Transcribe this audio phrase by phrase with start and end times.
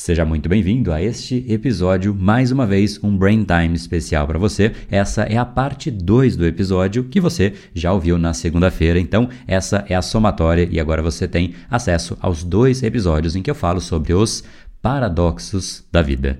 [0.00, 4.72] Seja muito bem-vindo a este episódio, mais uma vez um Brain Time especial para você.
[4.90, 9.84] Essa é a parte 2 do episódio que você já ouviu na segunda-feira, então essa
[9.90, 13.78] é a somatória e agora você tem acesso aos dois episódios em que eu falo
[13.78, 14.42] sobre os
[14.80, 16.38] paradoxos da vida.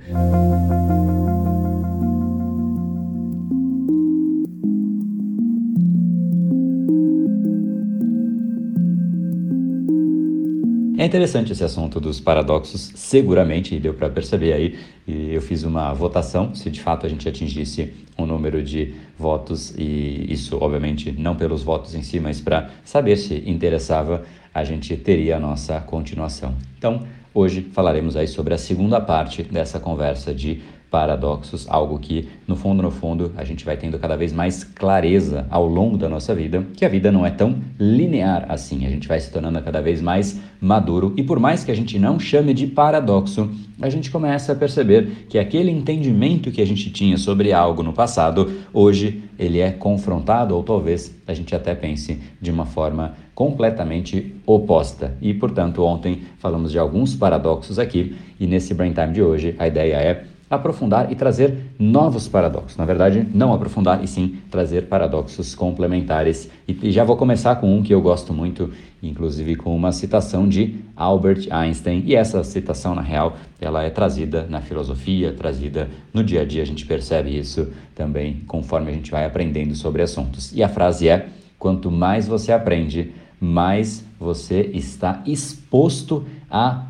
[11.01, 14.79] É interessante esse assunto dos paradoxos, seguramente, deu para perceber aí,
[15.09, 19.73] e eu fiz uma votação se de fato a gente atingisse um número de votos,
[19.79, 24.95] e isso, obviamente, não pelos votos em si, mas para saber se interessava, a gente
[24.95, 26.55] teria a nossa continuação.
[26.77, 32.57] Então, hoje falaremos aí sobre a segunda parte dessa conversa de paradoxos, algo que, no
[32.57, 36.35] fundo, no fundo, a gente vai tendo cada vez mais clareza ao longo da nossa
[36.35, 38.85] vida, que a vida não é tão linear assim.
[38.85, 41.99] A gente vai se tornando cada vez mais maduro e por mais que a gente
[41.99, 43.49] não chame de paradoxo,
[43.81, 47.93] a gente começa a perceber que aquele entendimento que a gente tinha sobre algo no
[47.93, 54.35] passado, hoje ele é confrontado ou talvez a gente até pense de uma forma completamente
[54.45, 55.17] oposta.
[55.23, 59.67] E, portanto, ontem falamos de alguns paradoxos aqui e nesse Brain Time de hoje a
[59.67, 62.77] ideia é aprofundar e trazer novos paradoxos.
[62.77, 66.51] Na verdade, não aprofundar e sim trazer paradoxos complementares.
[66.67, 70.75] E, já vou começar com um que eu gosto muito, inclusive com uma citação de
[70.97, 72.03] Albert Einstein.
[72.05, 76.63] E essa citação, na real, ela é trazida na filosofia, trazida no dia a dia.
[76.63, 80.53] A gente percebe isso também conforme a gente vai aprendendo sobre assuntos.
[80.53, 81.29] E a frase é:
[81.61, 86.27] quanto mais você aprende, mais você está exposto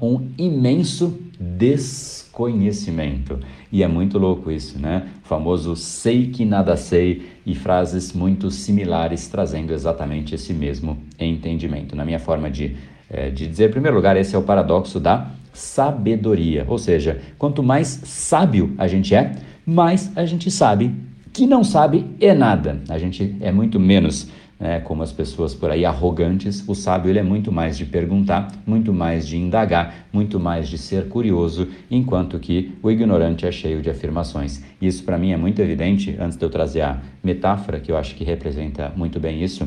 [0.00, 3.38] um imenso des conhecimento.
[3.70, 5.08] E é muito louco isso, né?
[5.24, 11.94] O famoso sei que nada sei e frases muito similares trazendo exatamente esse mesmo entendimento.
[11.94, 12.76] Na minha forma de,
[13.08, 16.64] é, de dizer, em primeiro lugar, esse é o paradoxo da sabedoria.
[16.66, 19.32] Ou seja, quanto mais sábio a gente é,
[19.64, 20.94] mais a gente sabe
[21.32, 22.80] que não sabe é nada.
[22.88, 24.28] A gente é muito menos
[24.60, 28.52] né, como as pessoas por aí arrogantes, o sábio ele é muito mais de perguntar,
[28.66, 33.80] muito mais de indagar, muito mais de ser curioso, enquanto que o ignorante é cheio
[33.80, 34.62] de afirmações.
[34.80, 38.14] Isso para mim é muito evidente antes de eu trazer a metáfora que eu acho
[38.14, 39.66] que representa muito bem isso.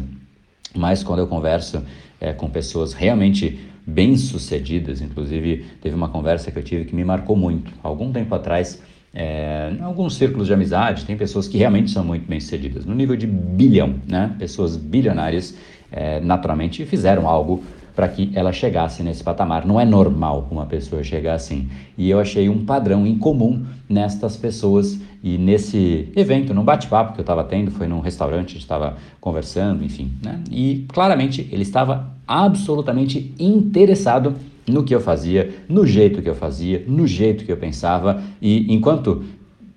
[0.75, 1.83] Mas quando eu converso
[2.21, 7.35] é, com pessoas realmente bem-sucedidas, inclusive teve uma conversa que eu tive que me marcou
[7.35, 7.73] muito.
[7.81, 8.81] Algum tempo atrás
[9.13, 13.15] é, em alguns círculos de amizade, tem pessoas que realmente são muito bem-sucedidas, no nível
[13.15, 14.35] de bilhão, né?
[14.39, 15.55] Pessoas bilionárias,
[15.91, 17.63] é, naturalmente, fizeram algo
[17.95, 19.67] para que ela chegasse nesse patamar.
[19.67, 21.69] Não é normal uma pessoa chegar assim.
[21.95, 27.19] E eu achei um padrão em comum nestas pessoas e nesse evento, num bate-papo que
[27.19, 30.41] eu estava tendo, foi num restaurante, estava conversando, enfim, né?
[30.49, 34.35] E claramente ele estava absolutamente interessado
[34.67, 38.21] no que eu fazia, no jeito que eu fazia, no jeito que eu pensava.
[38.41, 39.23] E enquanto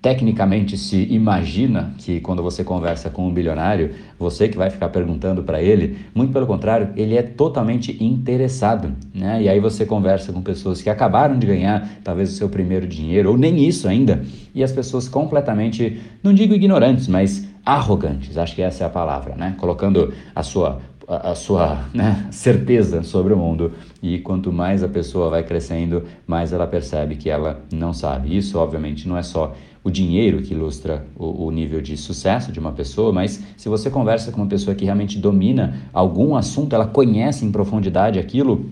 [0.01, 5.43] tecnicamente se imagina que quando você conversa com um bilionário, você que vai ficar perguntando
[5.43, 9.41] para ele, muito pelo contrário, ele é totalmente interessado, né?
[9.41, 13.31] E aí você conversa com pessoas que acabaram de ganhar talvez o seu primeiro dinheiro
[13.31, 14.23] ou nem isso ainda,
[14.53, 19.35] e as pessoas completamente, não digo ignorantes, mas arrogantes, acho que essa é a palavra,
[19.35, 19.55] né?
[19.57, 23.71] Colocando a sua a, sua né, certeza sobre o mundo
[24.03, 28.35] e quanto mais a pessoa vai crescendo, mais ela percebe que ela não sabe.
[28.35, 32.59] Isso, obviamente, não é só o dinheiro que ilustra o, o, nível de sucesso de
[32.59, 36.85] uma pessoa, mas se você conversa com uma pessoa que realmente domina algum assunto, ela
[36.85, 38.69] conhece em profundidade aquilo,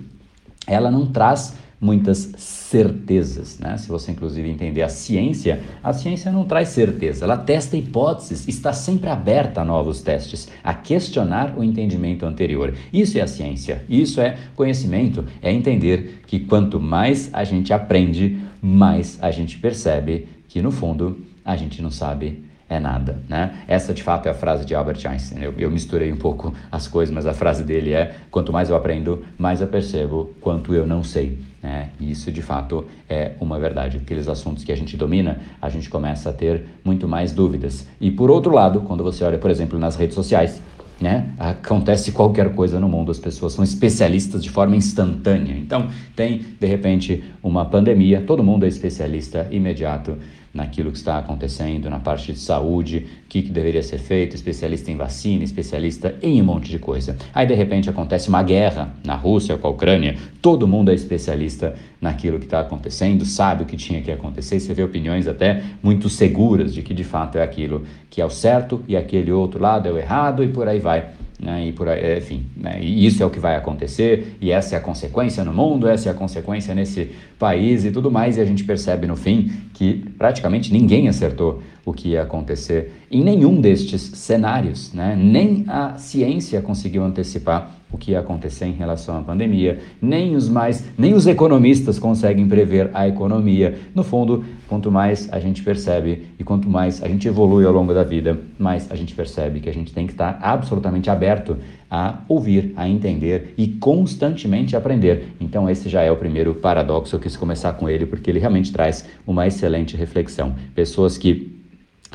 [0.67, 3.59] ela não traz muitas certezas.
[3.59, 3.77] Né?
[3.77, 8.73] Se você, inclusive, entender a ciência, a ciência não traz certeza, ela testa hipóteses, está
[8.73, 12.73] sempre aberta a novos testes, a questionar o entendimento anterior.
[12.91, 18.39] Isso é a ciência, isso é conhecimento, é entender que quanto mais a gente aprende,
[18.61, 23.59] mais a gente percebe que, no fundo, a gente não sabe é nada, né?
[23.67, 25.43] Essa de fato é a frase de Albert Einstein.
[25.43, 28.75] Eu, eu, misturei um pouco as coisas, mas a frase dele é: quanto mais eu
[28.75, 31.39] aprendo, mais eu percebo quanto eu não sei.
[31.61, 31.89] Né?
[31.99, 33.97] E isso de fato é uma verdade.
[33.97, 37.87] Aqueles assuntos que a gente domina, a gente começa a ter muito mais dúvidas.
[38.01, 40.59] E por outro lado, quando você olha, por exemplo, nas redes sociais,
[40.99, 41.33] né?
[41.37, 45.53] Acontece qualquer coisa no mundo, as pessoas são especialistas de forma instantânea.
[45.53, 50.17] Então, tem de repente uma pandemia, todo mundo é especialista imediato
[50.55, 54.89] naquilo que está acontecendo na parte de saúde, o que, que deveria ser feito, especialista
[54.89, 57.17] em vacina, especialista em um monte de coisa.
[57.33, 61.75] Aí de repente acontece uma guerra na Rússia com a Ucrânia, todo mundo é especialista
[61.99, 66.07] naquilo que está acontecendo, sabe o que tinha que acontecer, você vê opiniões até muito
[66.09, 69.89] seguras de que de fato é aquilo que é o certo e aquele outro lado
[69.89, 71.09] é o errado e por aí vai.
[71.39, 71.67] Né?
[71.67, 72.79] E por aí, enfim, né?
[72.81, 76.09] E isso é o que vai acontecer, e essa é a consequência no mundo, essa
[76.09, 80.05] é a consequência nesse país e tudo mais, e a gente percebe no fim que
[80.17, 85.15] praticamente ninguém acertou o que ia acontecer em nenhum destes cenários, né?
[85.15, 90.49] Nem a ciência conseguiu antecipar o que ia acontecer em relação à pandemia, nem os
[90.49, 93.77] mais, nem os economistas conseguem prever a economia.
[93.93, 97.93] No fundo, quanto mais a gente percebe e quanto mais a gente evolui ao longo
[97.93, 101.57] da vida, mais a gente percebe que a gente tem que estar absolutamente aberto
[101.89, 105.29] a ouvir, a entender e constantemente aprender.
[105.39, 108.73] Então esse já é o primeiro paradoxo, eu quis começar com ele porque ele realmente
[108.73, 110.55] traz uma excelente reflexão.
[110.73, 111.54] Pessoas que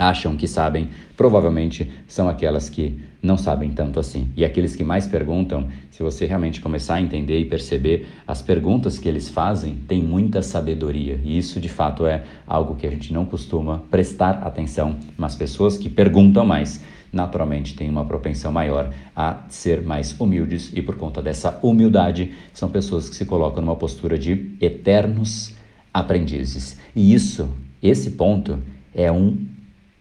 [0.01, 4.31] acham que sabem, provavelmente são aquelas que não sabem tanto assim.
[4.35, 8.99] E aqueles que mais perguntam, se você realmente começar a entender e perceber, as perguntas
[8.99, 11.21] que eles fazem têm muita sabedoria.
[11.23, 15.77] E isso de fato é algo que a gente não costuma prestar atenção, mas pessoas
[15.77, 16.83] que perguntam mais
[17.13, 22.71] naturalmente têm uma propensão maior a ser mais humildes e por conta dessa humildade são
[22.71, 25.53] pessoas que se colocam numa postura de eternos
[25.93, 26.79] aprendizes.
[26.95, 27.51] E isso,
[27.83, 28.61] esse ponto
[28.95, 29.51] é um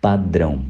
[0.01, 0.61] padrão.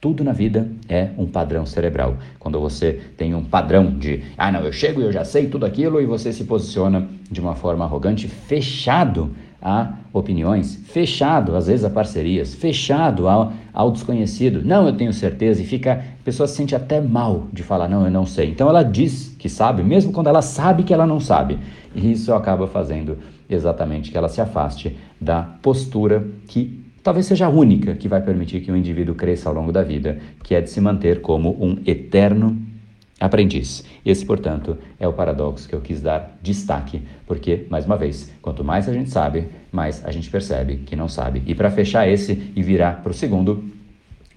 [0.00, 2.16] Tudo na vida é um padrão cerebral.
[2.38, 5.66] Quando você tem um padrão de, ah, não, eu chego e eu já sei tudo
[5.66, 9.30] aquilo, e você se posiciona de uma forma arrogante, fechado
[9.60, 14.62] a opiniões, fechado às vezes a parcerias, fechado ao, ao desconhecido.
[14.64, 18.04] Não, eu tenho certeza, e fica, a pessoa se sente até mal de falar, não,
[18.04, 18.50] eu não sei.
[18.50, 21.58] Então ela diz que sabe, mesmo quando ela sabe que ela não sabe.
[21.94, 23.18] E isso acaba fazendo
[23.48, 28.62] exatamente que ela se afaste da postura que talvez seja a única que vai permitir
[28.62, 31.80] que o indivíduo cresça ao longo da vida, que é de se manter como um
[31.86, 32.60] eterno
[33.20, 33.84] aprendiz.
[34.04, 38.64] Esse, portanto, é o paradoxo que eu quis dar destaque, porque, mais uma vez, quanto
[38.64, 41.44] mais a gente sabe, mais a gente percebe que não sabe.
[41.46, 43.62] E para fechar esse e virar para o segundo,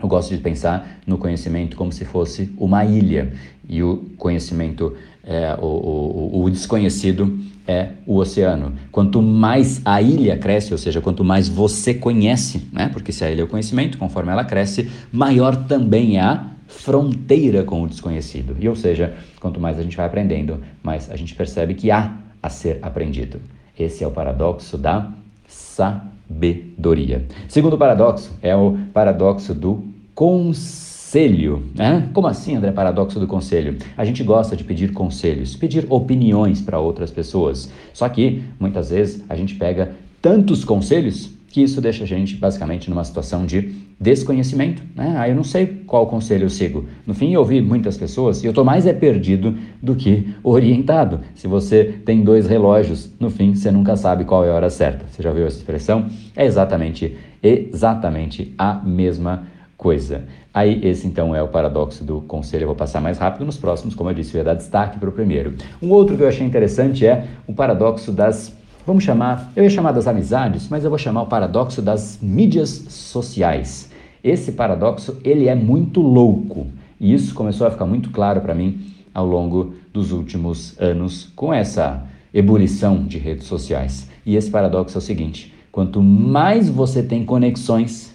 [0.01, 3.34] eu gosto de pensar no conhecimento como se fosse uma ilha
[3.68, 8.74] e o conhecimento, é, o, o, o desconhecido é o oceano.
[8.92, 12.90] Quanto mais a ilha cresce, ou seja, quanto mais você conhece, né?
[12.92, 17.63] porque se a ilha é o conhecimento, conforme ela cresce, maior também é a fronteira
[17.63, 18.56] com o desconhecido.
[18.60, 22.13] E ou seja, quanto mais a gente vai aprendendo, mais a gente percebe que há
[22.42, 23.40] a ser aprendido.
[23.78, 25.12] Esse é o paradoxo da
[25.48, 27.25] sabedoria.
[27.48, 29.84] Segundo paradoxo é o paradoxo do
[30.19, 31.63] conselho.
[31.74, 32.10] Né?
[32.12, 32.74] Como assim, André?
[32.74, 33.77] Paradoxo do conselho.
[33.95, 37.71] A gente gosta de pedir conselhos, pedir opiniões para outras pessoas.
[37.94, 42.89] Só que, muitas vezes, a gente pega tantos conselhos que isso deixa a gente, basicamente,
[42.89, 44.83] numa situação de desconhecimento.
[44.94, 45.16] Né?
[45.18, 46.86] Aí eu não sei qual conselho eu sigo.
[47.07, 51.21] No fim, eu ouvi muitas pessoas e eu estou mais é perdido do que orientado.
[51.33, 55.06] Se você tem dois relógios, no fim, você nunca sabe qual é a hora certa.
[55.10, 56.07] Você já viu essa expressão?
[56.36, 59.48] É exatamente, exatamente a mesma
[59.80, 60.26] coisa.
[60.54, 62.64] Aí, esse então é o paradoxo do conselho.
[62.64, 65.08] Eu vou passar mais rápido nos próximos, como eu disse, eu ia dar destaque para
[65.08, 65.54] o primeiro.
[65.81, 68.54] Um outro que eu achei interessante é o paradoxo das.
[68.86, 72.70] Vamos chamar, eu ia chamar das amizades, mas eu vou chamar o paradoxo das mídias
[72.90, 73.90] sociais.
[74.22, 76.68] Esse paradoxo, ele é muito louco.
[77.00, 81.54] E isso começou a ficar muito claro para mim ao longo dos últimos anos com
[81.54, 84.10] essa ebulição de redes sociais.
[84.26, 88.14] E esse paradoxo é o seguinte: quanto mais você tem conexões,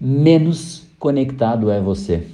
[0.00, 2.26] menos conectado é você.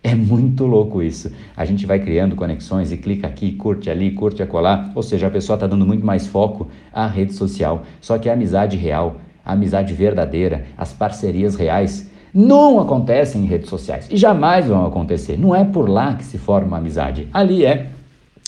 [0.00, 1.32] É muito louco isso.
[1.56, 4.92] A gente vai criando conexões e clica aqui, curte ali, curte acolá.
[4.94, 7.82] Ou seja, a pessoa está dando muito mais foco à rede social.
[8.00, 13.68] Só que a amizade real, a amizade verdadeira, as parcerias reais não acontecem em redes
[13.68, 15.36] sociais e jamais vão acontecer.
[15.36, 17.26] Não é por lá que se forma uma amizade.
[17.32, 17.88] Ali é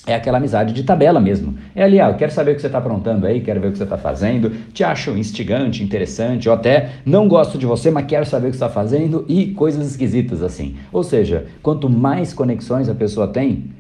[0.06, 1.54] é aquela amizade de tabela mesmo.
[1.74, 3.78] É ali, ah, quero saber o que você está aprontando aí, quero ver o que
[3.78, 8.26] você está fazendo, te acho instigante, interessante, ou até não gosto de você, mas quero
[8.26, 10.76] saber o que você está fazendo e coisas esquisitas assim.
[10.92, 13.70] Ou seja, quanto mais conexões a pessoa tem,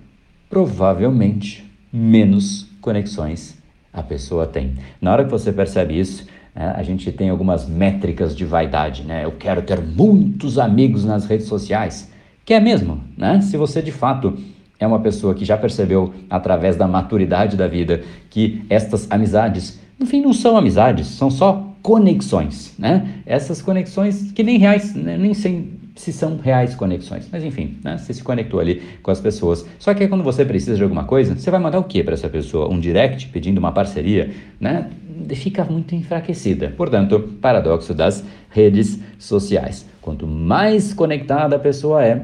[0.48, 3.62] provavelmente menos conexões
[3.92, 4.74] a pessoa tem.
[5.00, 9.24] Na hora que você percebe isso, né, a gente tem algumas métricas de vaidade, né?
[9.24, 12.10] Eu quero ter muitos amigos nas redes sociais.
[12.44, 13.40] Que é mesmo, né?
[13.40, 14.36] Se você de fato
[14.78, 20.06] é uma pessoa que já percebeu através da maturidade da vida que estas amizades, no
[20.06, 23.20] fim, não são amizades, são só conexões, né?
[23.26, 25.18] Essas conexões que nem reais, né?
[25.18, 27.98] nem sem, se são reais conexões, mas enfim, né?
[27.98, 29.66] Você se conectou ali com as pessoas.
[29.78, 32.28] Só que quando você precisa de alguma coisa, você vai mandar o que para essa
[32.28, 32.72] pessoa?
[32.72, 34.88] Um direct pedindo uma parceria, né?
[35.34, 36.72] Fica muito enfraquecida.
[36.76, 39.86] Portanto, paradoxo das redes sociais.
[40.00, 42.22] Quanto mais conectada a pessoa é,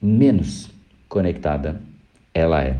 [0.00, 0.73] menos
[1.14, 1.80] conectada
[2.34, 2.76] ela é.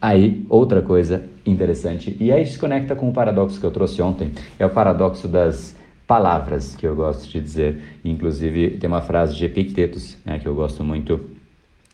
[0.00, 4.32] Aí, outra coisa interessante, e aí se conecta com o paradoxo que eu trouxe ontem,
[4.58, 7.78] é o paradoxo das palavras, que eu gosto de dizer.
[8.02, 11.20] Inclusive, tem uma frase de Epictetus, né, que eu gosto muito,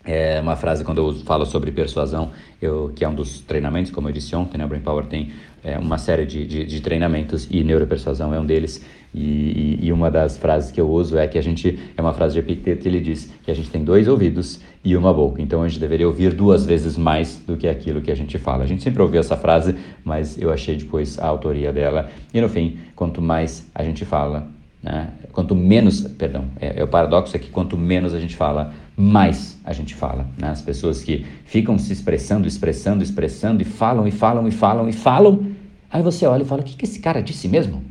[0.05, 4.09] É uma frase quando eu falo sobre persuasão, eu, que é um dos treinamentos, como
[4.09, 4.65] eu disse ontem, né?
[4.65, 5.31] O Brain Power tem
[5.63, 8.85] é, uma série de, de, de, treinamentos e neuropersuasão é um deles.
[9.15, 12.35] E, e, uma das frases que eu uso é que a gente, é uma frase
[12.35, 15.41] de Epicteto, ele diz que a gente tem dois ouvidos e uma boca.
[15.41, 18.65] Então a gente deveria ouvir duas vezes mais do que aquilo que a gente fala.
[18.65, 22.11] A gente sempre ouviu essa frase, mas eu achei depois a autoria dela.
[22.35, 24.49] E no fim, quanto mais a gente fala,
[24.83, 25.11] né?
[25.33, 29.59] quanto menos, perdão, é, é o paradoxo é que quanto menos a gente fala, mais
[29.65, 30.27] a gente fala.
[30.37, 30.49] Né?
[30.49, 34.93] As pessoas que ficam se expressando, expressando, expressando e falam e falam e falam e
[34.93, 35.47] falam,
[35.91, 37.83] aí você olha e fala: o que, que esse cara disse mesmo?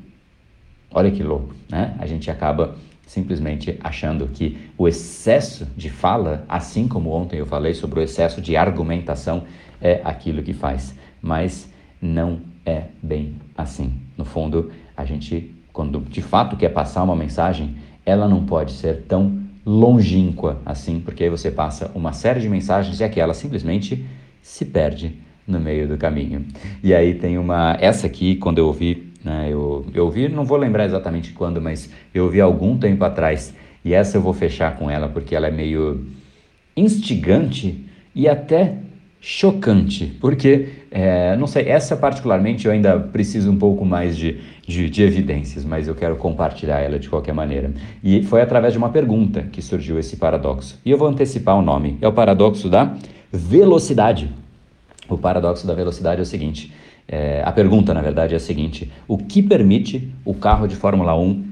[0.94, 1.96] Olha que louco, né?
[2.00, 2.76] A gente acaba
[3.12, 8.40] simplesmente achando que o excesso de fala, assim como ontem eu falei sobre o excesso
[8.40, 9.44] de argumentação,
[9.82, 10.96] é aquilo que faz.
[11.22, 11.70] Mas
[12.02, 13.96] não é bem assim.
[14.18, 17.76] No fundo, a gente, quando de fato quer passar uma mensagem,
[18.06, 23.02] ela não pode ser tão longínqua assim, porque aí você passa uma série de mensagens
[23.02, 24.06] e aquela simplesmente
[24.42, 26.46] se perde no meio do caminho.
[26.82, 27.78] E aí tem uma.
[27.82, 31.92] Essa aqui, quando eu ouvi, né, eu, eu ouvi, não vou lembrar exatamente quando, mas
[32.14, 35.52] eu ouvi algum tempo atrás, e essa eu vou fechar com ela porque ela é
[35.52, 36.06] meio
[36.76, 38.76] instigante e até
[39.22, 44.90] chocante, porque, é, não sei, essa particularmente eu ainda preciso um pouco mais de, de,
[44.90, 47.72] de, evidências, mas eu quero compartilhar ela de qualquer maneira.
[48.04, 50.80] E foi através de uma pergunta que surgiu esse paradoxo.
[50.84, 52.00] E eu vou antecipar o nome.
[52.02, 52.96] É o paradoxo da
[53.32, 54.28] velocidade.
[55.08, 56.74] O paradoxo da velocidade é o seguinte:
[57.08, 61.18] é, a pergunta, na verdade, é a seguinte: o que permite o carro de Fórmula
[61.18, 61.44] 1,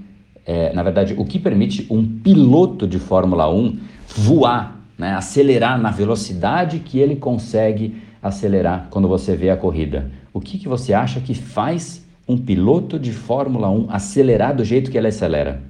[0.46, 3.78] é, na verdade, o que permite um piloto de Fórmula 1
[4.16, 10.12] voar né, acelerar na velocidade que ele consegue acelerar quando você vê a corrida.
[10.34, 14.92] O que, que você acha que faz um piloto de Fórmula 1 acelerar do jeito
[14.92, 15.64] que ele acelera?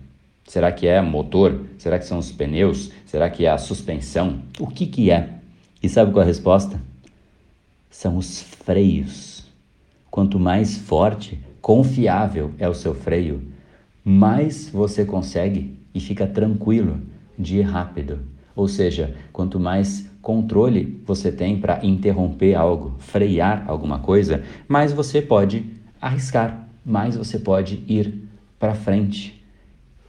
[0.46, 1.62] Será que é motor?
[1.78, 2.92] Será que são os pneus?
[3.06, 4.40] Será que é a suspensão?
[4.60, 5.30] O que, que é?
[5.82, 6.82] E sabe qual é a resposta?
[7.90, 9.46] São os freios.
[10.10, 13.42] Quanto mais forte, confiável é o seu freio,
[14.04, 17.00] mais você consegue e fica tranquilo
[17.38, 18.20] de ir rápido.
[18.56, 25.22] Ou seja, quanto mais controle você tem para interromper algo, frear alguma coisa, mais você
[25.22, 25.66] pode
[26.02, 28.28] arriscar, mais você pode ir
[28.60, 29.42] para frente.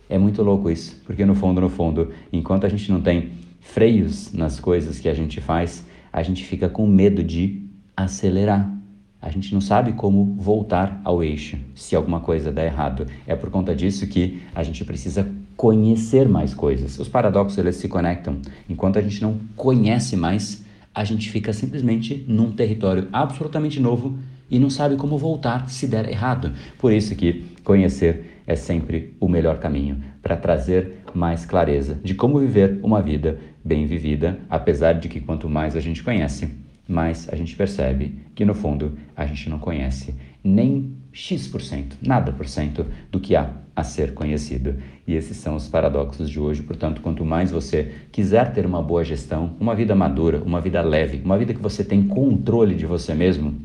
[0.08, 3.30] É muito louco isso, porque no fundo, no fundo, enquanto a gente não tem
[3.60, 7.62] freios nas coisas que a gente faz, a gente fica com medo de
[7.96, 8.79] acelerar.
[9.22, 13.06] A gente não sabe como voltar ao eixo se alguma coisa der errado.
[13.26, 16.98] É por conta disso que a gente precisa conhecer mais coisas.
[16.98, 18.38] Os paradoxos eles se conectam.
[18.68, 24.18] Enquanto a gente não conhece mais, a gente fica simplesmente num território absolutamente novo
[24.50, 26.52] e não sabe como voltar se der errado.
[26.78, 32.40] Por isso que conhecer é sempre o melhor caminho para trazer mais clareza de como
[32.40, 36.50] viver uma vida bem vivida, apesar de que quanto mais a gente conhece,
[36.90, 42.46] mais a gente percebe que no fundo a gente não conhece nem X%, nada por
[42.46, 44.76] cento do que há a ser conhecido.
[45.06, 46.62] E esses são os paradoxos de hoje.
[46.62, 51.20] Portanto, quanto mais você quiser ter uma boa gestão, uma vida madura, uma vida leve,
[51.24, 53.60] uma vida que você tem controle de você mesmo,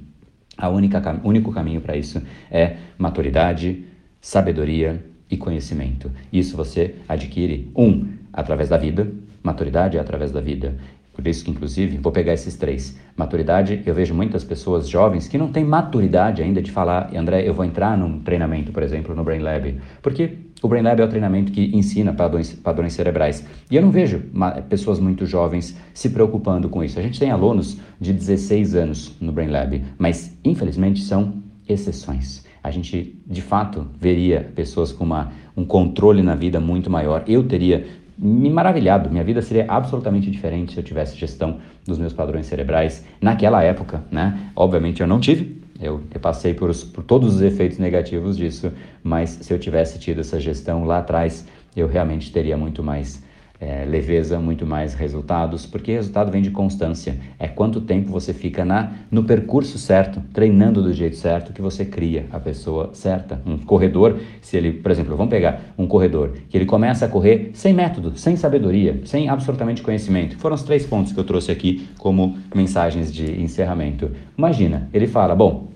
[0.57, 3.85] a única único caminho para isso é maturidade,
[4.21, 6.11] sabedoria e conhecimento.
[6.31, 9.11] Isso você adquire um através da vida,
[9.43, 10.77] maturidade é através da vida
[11.15, 12.99] por isso que, inclusive, vou pegar esses três.
[13.15, 17.53] Maturidade, eu vejo muitas pessoas jovens que não têm maturidade ainda de falar, André, eu
[17.53, 19.79] vou entrar num treinamento, por exemplo, no Brain Lab.
[20.01, 23.45] Porque o Brain Lab é o treinamento que ensina padrões, padrões cerebrais.
[23.71, 24.21] E eu não vejo
[24.67, 26.99] pessoas muito jovens se preocupando com isso.
[26.99, 32.45] A gente tem alunos de 16 anos no Brain Lab, mas infelizmente são exceções.
[32.61, 37.23] A gente, de fato, veria pessoas com uma, um controle na vida muito maior.
[37.27, 37.85] Eu teria
[38.17, 39.09] me maravilhado.
[39.09, 44.03] Minha vida seria absolutamente diferente se eu tivesse gestão dos meus padrões cerebrais naquela época,
[44.11, 44.51] né?
[44.55, 48.71] Obviamente eu não tive, eu, passei por, os, por todos os efeitos negativos disso,
[49.03, 51.45] mas se eu tivesse tido essa gestão lá atrás,
[51.75, 53.21] eu realmente teria muito mais
[53.59, 57.17] é, leveza, muito mais resultados, porque resultado vem de constância.
[57.39, 61.85] É quanto tempo você fica na, no percurso certo, treinando do jeito certo, que você
[61.85, 63.41] cria a pessoa certa.
[63.45, 67.51] Um corredor, se ele, por exemplo, vamos pegar um corredor que ele começa a correr
[67.53, 70.37] sem método, sem sabedoria, sem absolutamente conhecimento.
[70.37, 74.11] Foram os três pontos que eu trouxe aqui como mensagens de encerramento.
[74.37, 75.69] Imagina, ele fala: bom,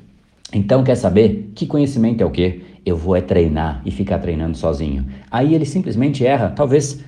[0.53, 2.61] então quer saber que conhecimento é o quê?
[2.85, 5.05] Eu vou é treinar e ficar treinando sozinho.
[5.29, 7.03] Aí ele simplesmente erra, talvez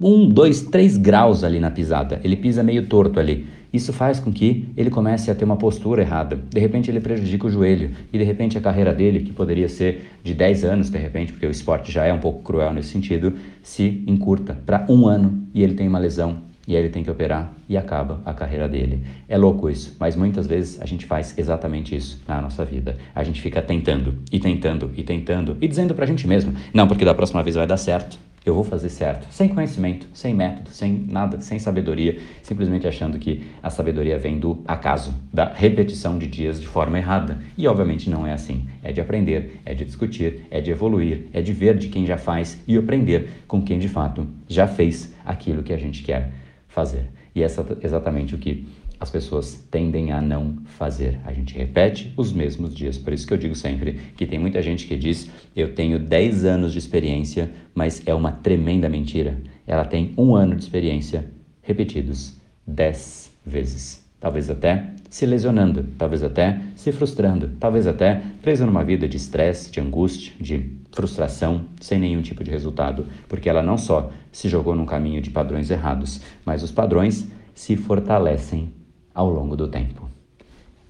[0.00, 2.20] um, dois, três graus ali na pisada.
[2.22, 3.46] Ele pisa meio torto ali.
[3.72, 6.38] Isso faz com que ele comece a ter uma postura errada.
[6.48, 10.10] De repente ele prejudica o joelho e de repente a carreira dele, que poderia ser
[10.24, 13.34] de 10 anos, de repente, porque o esporte já é um pouco cruel nesse sentido,
[13.62, 17.10] se encurta para um ano e ele tem uma lesão e aí ele tem que
[17.10, 19.02] operar e acaba a carreira dele.
[19.26, 22.96] É louco isso, mas muitas vezes a gente faz exatamente isso na nossa vida.
[23.14, 27.04] A gente fica tentando e tentando e tentando e dizendo pra gente mesmo: não, porque
[27.06, 30.92] da próxima vez vai dar certo eu vou fazer certo, sem conhecimento, sem método, sem
[30.92, 36.60] nada, sem sabedoria, simplesmente achando que a sabedoria vem do acaso, da repetição de dias
[36.60, 37.38] de forma errada.
[37.56, 38.66] E obviamente não é assim.
[38.82, 42.16] É de aprender, é de discutir, é de evoluir, é de ver de quem já
[42.16, 46.32] faz e aprender com quem de fato já fez aquilo que a gente quer
[46.68, 47.10] fazer.
[47.34, 48.66] E essa é exatamente o que
[49.00, 51.20] as pessoas tendem a não fazer.
[51.24, 52.98] A gente repete os mesmos dias.
[52.98, 56.44] Por isso que eu digo sempre que tem muita gente que diz: eu tenho 10
[56.44, 59.38] anos de experiência, mas é uma tremenda mentira.
[59.66, 61.30] Ela tem um ano de experiência
[61.62, 62.36] repetidos
[62.66, 64.06] 10 vezes.
[64.20, 69.70] Talvez até se lesionando, talvez até se frustrando, talvez até presa numa vida de estresse,
[69.70, 74.74] de angústia, de frustração, sem nenhum tipo de resultado, porque ela não só se jogou
[74.74, 78.72] num caminho de padrões errados, mas os padrões se fortalecem
[79.18, 80.08] ao longo do tempo.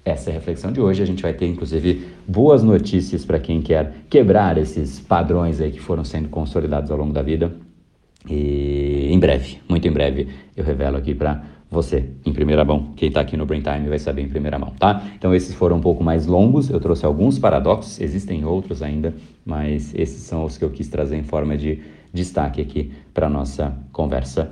[0.05, 1.01] Essa é a reflexão de hoje.
[1.01, 5.79] A gente vai ter, inclusive, boas notícias para quem quer quebrar esses padrões aí que
[5.79, 7.51] foram sendo consolidados ao longo da vida.
[8.29, 12.93] E em breve, muito em breve, eu revelo aqui para você, em primeira mão.
[12.95, 15.03] Quem está aqui no Brain Time vai saber em primeira mão, tá?
[15.17, 16.69] Então, esses foram um pouco mais longos.
[16.69, 21.17] Eu trouxe alguns paradoxos, existem outros ainda, mas esses são os que eu quis trazer
[21.17, 21.81] em forma de
[22.13, 24.51] destaque aqui para nossa conversa.